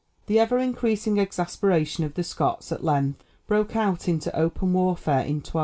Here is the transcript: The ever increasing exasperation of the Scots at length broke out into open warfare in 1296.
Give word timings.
The 0.25 0.39
ever 0.39 0.57
increasing 0.57 1.19
exasperation 1.19 2.03
of 2.03 2.15
the 2.15 2.23
Scots 2.23 2.71
at 2.71 2.83
length 2.83 3.23
broke 3.45 3.75
out 3.75 4.07
into 4.09 4.35
open 4.35 4.73
warfare 4.73 5.19
in 5.21 5.43
1296. 5.45 5.57